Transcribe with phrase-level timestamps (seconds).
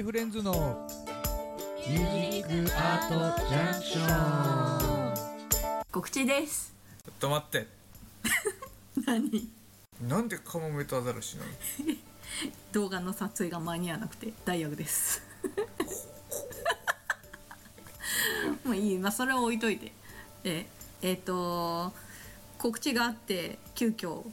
[0.00, 0.88] K フレンズの
[1.86, 5.12] ミュージックアートジャンクショ
[5.82, 6.74] ン告知です。
[7.04, 7.66] ちょっと待って。
[9.04, 9.46] 何？
[10.08, 11.50] なんでカモメとアザラシなの？
[12.72, 15.20] 動画の撮影が間に合わなくて大学です。
[18.64, 19.92] もういいまあそれは置いといて。
[20.42, 20.66] で
[21.02, 21.92] えっ、と
[22.56, 24.24] 告知があって急遽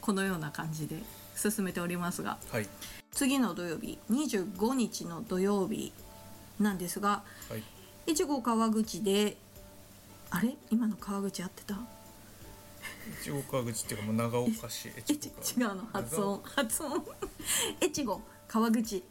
[0.00, 1.02] このような感じで
[1.34, 2.38] 進めておりますが。
[2.52, 2.68] はい
[3.18, 5.92] 次の土曜日25日の土曜日
[6.60, 8.12] なんですがはい。
[8.12, 9.36] 越後川口で
[10.30, 10.54] あれ？
[10.70, 11.80] 今の川口合ってた？
[13.20, 16.40] 越後川口っていうかもう長岡市 え越ち違うの発音。
[16.44, 17.04] 発音。
[17.82, 19.02] 越後 川口。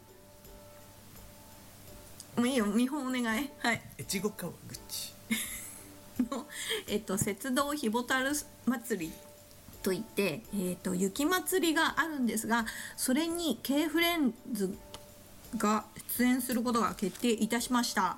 [2.37, 3.49] もういいよ見本お願い。
[3.59, 3.81] はい。
[3.99, 5.13] 越後川口。
[6.31, 6.47] の、
[6.87, 8.31] えっと、雪道ひぼたる
[8.65, 9.13] 祭り
[9.87, 12.65] といって、えっと、雪祭りがあるんですが
[12.97, 14.75] それに K フレンズ
[15.55, 15.85] が
[16.17, 18.17] 出演することが決定いたしました。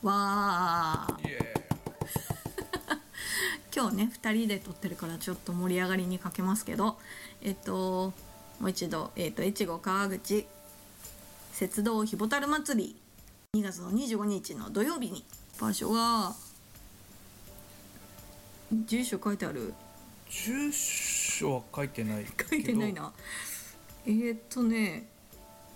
[0.00, 1.28] わー。
[3.74, 6.96] 今日ね2人で撮ってるからちょっと盛り上がりにかけますけど
[7.42, 8.12] えっと
[8.60, 10.46] もう一度、えっと、越後川口
[11.60, 12.94] 雪道ひぼたる祭
[13.54, 15.24] り2月の25日の土曜日に
[15.60, 16.32] 場所が
[18.86, 19.70] 住所書いてある。
[19.70, 19.87] ー
[20.30, 22.50] 住所は書いてないけど。
[22.50, 23.12] 書いてないな。
[24.06, 25.06] えー、っとね。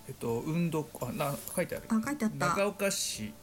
[0.07, 1.85] えっと運動あな書いてある。
[1.87, 2.47] あ書いてあった。
[2.47, 3.33] 長岡市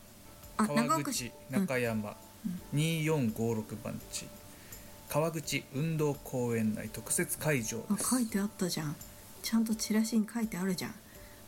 [0.57, 2.17] あ川口中山、
[2.75, 4.27] 2456番地。
[5.09, 8.07] 川口運動公園内特設会場です。
[8.07, 8.95] あ書いてあったじゃん。
[9.43, 10.91] ちゃんとチラシに書いてあるじゃん。
[10.91, 10.97] も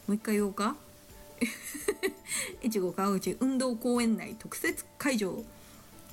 [0.08, 0.76] う一回言おうか。
[2.64, 5.44] 越後川口運動公園内特設会場。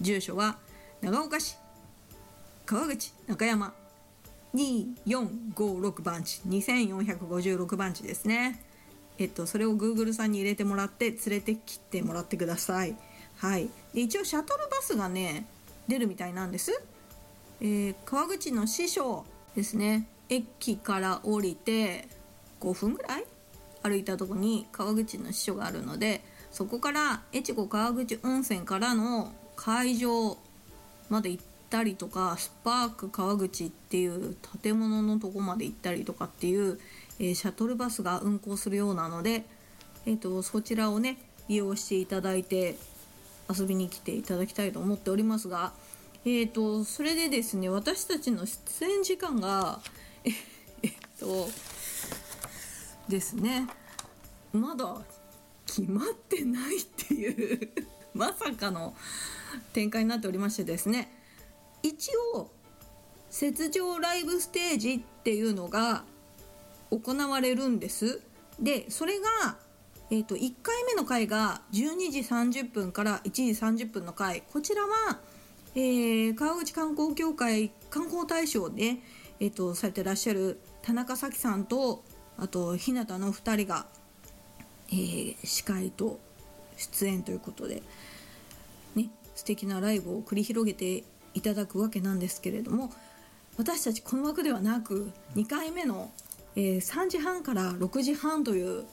[0.01, 0.57] 住所は
[1.01, 1.55] 長岡市
[2.69, 3.73] 川口中山。
[4.53, 8.63] 2456番地2456番地ですね。
[9.17, 12.95] えっとそれを Google さんに入れてもらって連れてきてもらってください。
[13.37, 13.71] はい。
[13.95, 15.47] で一応シャトルバスがね
[15.87, 16.79] 出るみたいなんです。
[17.59, 20.07] えー川口の師匠ですね。
[20.29, 22.07] 駅から降りて
[22.59, 23.25] 5分ぐらい？
[23.81, 30.37] 歩いたとこに川口の師匠があるのでそこから越後川口温泉からの会場
[31.09, 36.79] まで行ったりとかスパーク川口っていう建物のとこまで行ったりとかっていう、
[37.19, 39.45] えーシャトルバスが運行するようなので、
[40.05, 42.75] えー、とそちらをね利用していただいて
[43.49, 45.73] 遊びに来ていただきたいと思っておりますが、
[46.23, 49.79] えー、とそれでですね私たちの出演時間が
[50.23, 50.29] え
[50.83, 51.49] えっと
[53.07, 53.67] ですね
[54.53, 54.97] まだ
[55.65, 57.69] 決まってないっていう
[58.13, 58.95] まさかの
[59.73, 61.18] 展開になっておりましてですね
[61.83, 62.49] 一応
[63.31, 66.03] 雪上ライブステージっていうのが
[66.89, 68.21] 行われるんです。
[68.59, 69.57] でそれが、
[70.09, 73.43] えー、と1回目の回が12時30分から1時
[73.83, 74.43] 30分の回。
[74.51, 75.19] こちらは、
[75.75, 78.97] えー川口観光協会観光大賞で、
[79.39, 82.03] えー、とされてらっしゃる田中咲さんと
[82.37, 83.85] あと日向の2人が、
[84.89, 86.19] えー司会と
[86.77, 87.83] 出演ということで
[88.95, 91.03] ね素敵なライブを繰り広げて
[91.33, 92.91] いただくわけなんですけれども
[93.57, 96.11] 私たちこの枠ではなく2回目の、
[96.55, 98.85] えー3時半から6時半という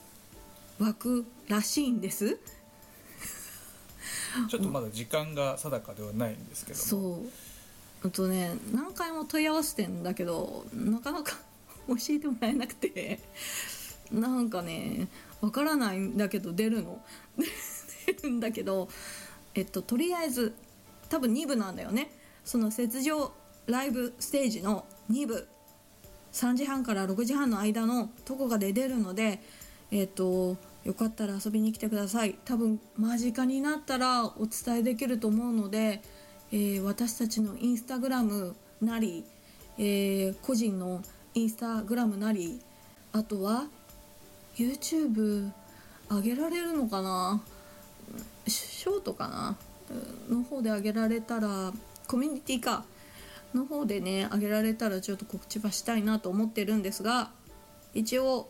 [0.79, 2.37] 枠らしいんです。
[4.49, 6.83] ちょっとまだ時間が定かではないんですけども。
[6.83, 8.07] そう。
[8.07, 11.37] あとね何回も問い合わせてんだけどなかなか
[11.87, 13.19] 教えてもらえなくて。
[14.11, 15.09] なんかね
[15.41, 17.01] わからないんだけど出るの。
[18.05, 18.89] 出るんだけど
[19.53, 20.53] えっととりあえず
[21.09, 22.11] 多分2部なんだよね
[22.47, 23.33] その雪上
[23.65, 25.47] ライブステージの2部
[26.31, 29.41] 3時半から6時半の間のどこかで出るので
[29.91, 30.55] えっ、と
[30.85, 32.37] よかったら遊びに来てください。
[32.45, 36.01] 多分間近になったらお伝えできると思うので、
[36.51, 39.25] えー私たちのインスタグラムなり、
[39.77, 41.01] えー個人の
[41.33, 42.61] インスタグラムなり
[43.11, 43.67] あとは
[44.55, 45.51] YouTube
[46.09, 47.41] 上げられるのかな？
[48.47, 49.57] ショートかな？
[50.29, 51.73] の方で上げられたら
[52.07, 52.85] コミュニティか。
[53.53, 57.31] の方でね上げられたらちょっと告知はしたいなと思ってるんですが
[57.93, 58.49] 一応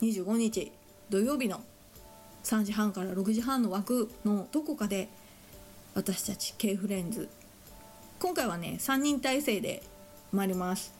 [0.00, 0.72] 25日
[1.10, 1.62] 土曜日の
[2.44, 5.08] 3時半から6時半の枠のどこかで
[5.94, 7.28] 私たち K フレンズ
[8.18, 9.82] 今回はね3人体制で
[10.32, 10.94] 参ります。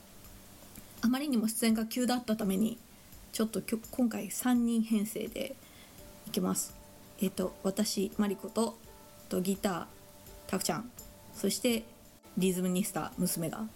[1.03, 2.79] あまりにも出演が急だったために
[3.33, 5.55] ちょっときょ今回3人編成で
[6.27, 6.75] いきます。
[7.21, 8.79] えっ、と私マリコと
[9.29, 9.96] とギター
[10.47, 10.91] たくちゃん。
[11.35, 11.85] そして
[12.39, 13.67] リズムニスタ娘が。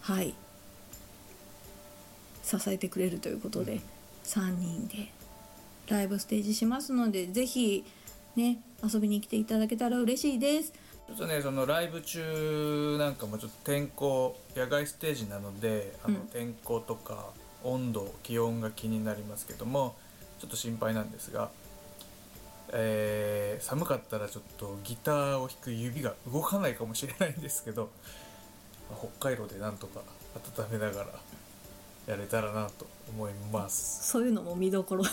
[0.00, 0.34] はい。
[2.42, 3.80] 支えてくれるということで
[4.24, 5.12] 3人で
[5.88, 7.84] ライブステージしますのでぜひ
[8.34, 10.72] ね遊びに来ていただけたら嬉しいです。
[11.06, 16.26] ちょっとねそのライブ中なんかもちょっと天候野外ステージなのであのうん。
[16.28, 17.26] 天候とか
[17.64, 19.94] 温度気温が気になりますけども
[20.40, 21.50] ちょっと心配なんですが、
[22.72, 27.90] えー寒かったらちょっとギターを弾く指が動かないかもしれないんですけど
[28.90, 30.00] まあ北海道でなんとか
[30.58, 31.06] 温めながら
[32.06, 34.10] やれたらなと思います。
[34.10, 35.04] そういうのも見どころ。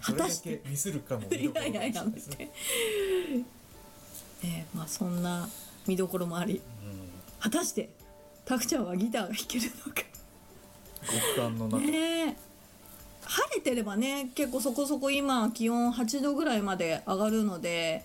[0.00, 2.50] 果たしてけミスるかも見いどころ いやいややめですね。
[4.40, 5.48] て、ねまあそんな
[5.86, 6.62] 見どころもあり。
[7.38, 7.90] 果たして
[8.44, 10.02] たくちゃんはギターが弾けるのか。
[11.02, 12.36] 極寒の中、ね
[13.62, 18.04] てればね結構そこそこ今気温8度ぐらいまで上がるので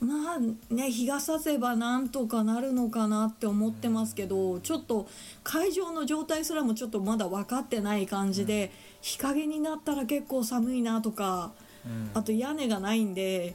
[0.00, 5.06] まあね日が差せばなんとかなるのかなって思ってますけどちょっと
[5.44, 8.70] 会場の状態すらもちょっとまだ分かってない感じで
[9.00, 11.52] 日陰になったら結構寒いなとか
[11.84, 12.10] うん。
[12.14, 13.54] あと屋根がないんで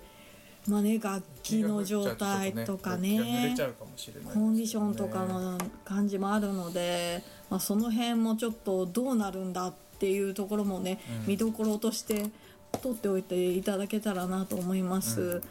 [0.68, 3.56] まあね楽器の状態とかね
[4.20, 4.34] ね。
[4.34, 11.28] コンディションとかの感じもあるので、まあ、その辺もちょっとどうなるんだっていうところもね、うん。
[11.28, 12.30] 見どころとして
[12.84, 15.22] 取っておいていただけたらなと思います。
[15.22, 15.44] うん。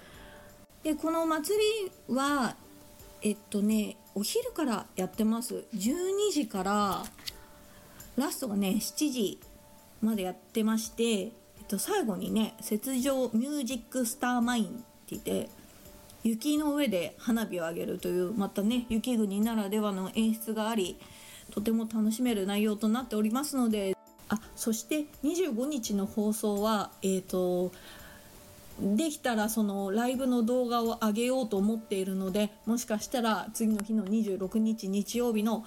[0.84, 1.58] でこの祭
[2.08, 2.54] りは
[3.22, 5.64] えっとねお昼からやってます。
[5.74, 7.04] 12時から
[8.16, 9.40] ラストがね7時
[10.00, 11.30] までやってまして、えっ
[11.68, 15.50] と、最後にね「雪上ミュージックスターマイン」って言って
[16.22, 20.98] 雪の上で花火を上げるというまたね雪国ならではの演出があり
[21.50, 23.96] とても楽しめる内容となっておりますので
[24.28, 27.72] あそして25日の放送はえっ、と
[28.80, 35.64] できたらそのライブの動画を上げようと思っているのでもしかしたら次の日の26日日曜日の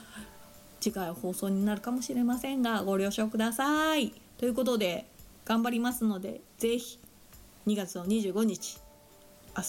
[0.80, 4.14] 次回放送になるかもしれませんがご了承ください。
[4.38, 5.06] ということで
[5.46, 7.00] 頑張りますのでぜひ
[7.68, 8.80] 2月の25日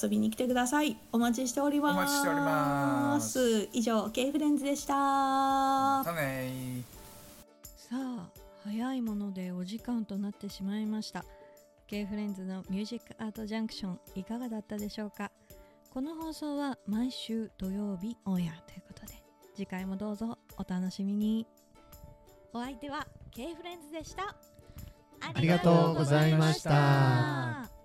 [0.03, 0.97] 遊びに来てください。
[1.11, 1.93] お待ちしております。
[1.93, 3.69] お待ちしております。
[3.73, 4.95] 以上 K フレンズでした。
[4.95, 6.83] またねー。
[7.91, 11.25] さあ早いものでお時間となってしまいました。
[11.87, 15.33] K フレンズのミュージックアートジャンクションいかがだったでしょうか？
[15.93, 19.15] この放送は毎週土曜日オンエアということで
[19.57, 21.47] 次回もどうぞお楽しみに。
[22.53, 24.37] お相手は K フレンズでした。
[25.21, 27.80] ありがとうございました。